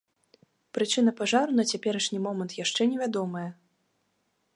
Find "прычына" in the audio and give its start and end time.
0.77-1.11